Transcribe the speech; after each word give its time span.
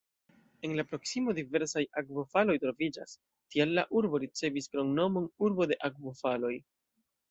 En 0.67 0.71
la 0.79 0.85
proksimo 0.93 1.35
diversaj 1.39 1.83
akvofaloj 2.03 2.57
troviĝas, 2.65 3.15
tial 3.29 3.79
la 3.81 3.87
urbo 4.03 4.25
ricevis 4.27 4.73
kromnomon 4.75 5.33
"urbo 5.51 5.73
de 5.75 5.83
akvofaloj". 5.93 6.57